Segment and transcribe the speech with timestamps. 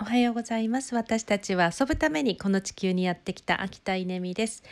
[0.00, 0.94] おはようございます。
[0.94, 4.62] 私たちは遊ぶためにこの地球にやってきた秋田稲美です。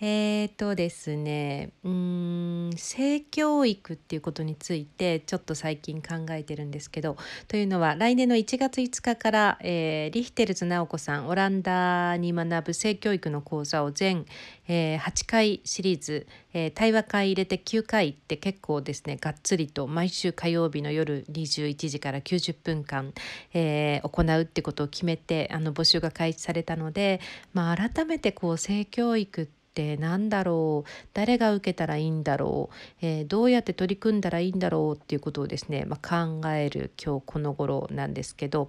[0.00, 7.16] えーとですねうん性教育っていうことについてちょっと最近考えてるんですけど
[7.48, 14.24] というのは来年の1月5日から、えー、リヒテルズ直子さんオランダに学ぶ性教育の講座を全、
[14.68, 23.12] えー、8回シリーズ、えー、対話会入れて9回って結構ですねがっつりと毎週火曜日の夜21時から90分間、
[23.52, 27.20] えー、行うってことを決めてあの募集が開始されたので、
[27.52, 30.90] まあ、改めてこう性教育ってって何だろう？
[31.14, 38.68] 誰が受けたらいいんだろう、えー、どうやって取り組んだらいいんだろうっていうことをですね、まあ、考える今日この頃なんですけど、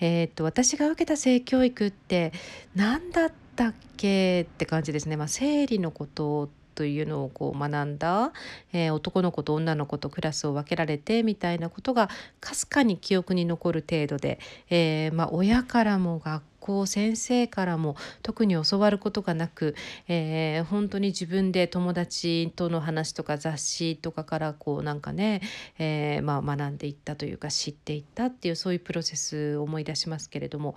[0.00, 2.32] えー、っと私が受けた性教育って
[2.74, 4.42] 何だったっけ？
[4.42, 5.16] って感じですね。
[5.16, 8.32] まあ、生理のことというのをこう学んだ、
[8.72, 12.08] えー、男の子と女の子とクラスを分けられてみたいなことが
[12.38, 14.38] かすかに記憶に残る程度で、
[14.70, 19.74] えー、まあ、親からも学校先生からも特に教わることがなく、
[20.08, 25.40] えー、本当に自分で友達との話とか雑誌とかからこうなんかね、
[25.78, 30.74] えー、まあ、学んでいったというか知っていったっていうそういうプロセスを思い出しますけれども、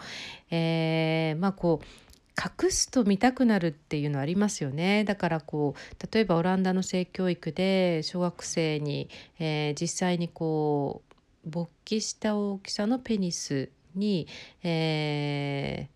[0.49, 2.08] えー、まあこう
[2.39, 5.03] 隠すと見たくなるっていうのありますよね。
[5.03, 9.09] だからこう例えばオランダの性教育で小学生に、
[9.39, 11.01] えー、実際にこ
[11.45, 14.27] う勃起した大きさのペニスに、
[14.63, 15.89] え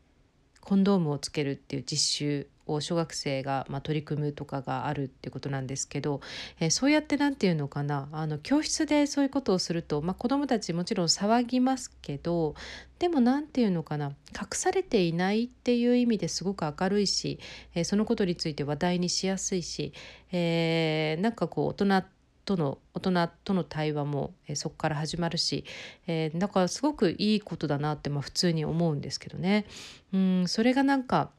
[0.56, 6.22] ー、コンドームをつけるっていう実習を小学生が、まあ、取り組むとかがあるってことなんですけど、
[6.60, 12.56] えー、そうやって何て言うのかなあの教室でそういうことをすると、まあ、子どもたちもちろん騒ぎますけど
[13.00, 17.40] でも何て言うのかな隠されていないっていう意味ですごく明るいし、
[17.76, 19.94] えー、そのことについて話題にしやすいし、
[20.32, 22.04] えー、なんかこう大人
[22.46, 25.66] との大人との対話も、えー、そこから始まるし、
[26.08, 29.66] えー、だかすごくいいことだなって、まあ、普通に思うんですけどね。
[30.14, 31.32] うんそれがなんか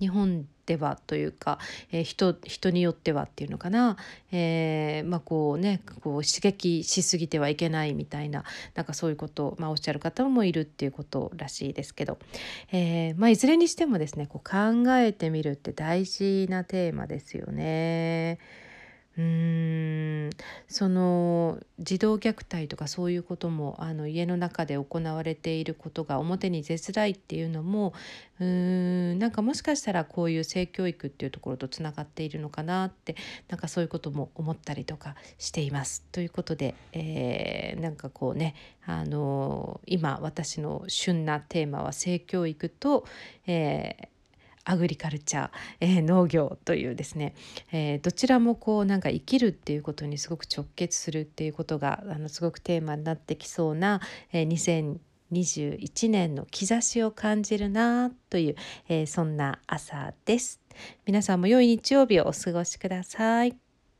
[0.00, 1.58] 日本ではというか、
[1.90, 3.96] えー、人人によってはっていうのかな、
[4.30, 8.44] えー、まあこうねこう刺激しすぎてはいけないみたいな
[8.74, 12.18] なんかそういうことを、まあ、おっしゃる方もいるっていうことらしいですけど、
[12.72, 18.38] えーまあ、いずれにしてもですねこう考えてみるって大事なテーマですよね。
[19.20, 20.30] うーん
[20.68, 27.92] その児童虐待とかそういうこともあの家の中で行われていることが表に出づらいっていうのも
[28.38, 28.46] うー
[29.14, 33.16] んなんかもしかしたらこういう性教育っていうところとつながっているのかなって
[33.48, 36.02] なんかそういうことも思ったりとかしています。
[36.12, 38.54] ということで、えー、なんかこうね
[38.86, 43.04] あの今私の旬なテーマは性教育と、
[43.46, 44.09] えー
[44.70, 45.50] アグリカルチャー、
[45.80, 47.34] えー、農業というですね、
[47.72, 54.00] えー、どちらもこうなんか生きるっていうことにすごく直結するっていうことがあのすごくテーマになってきそうな、
[54.32, 54.88] えー、
[55.32, 58.54] 2021年の兆しを感じるなという、
[58.88, 60.60] えー、そんな朝です。
[61.04, 63.69] 皆さんも良い日曜日をお過ごしください。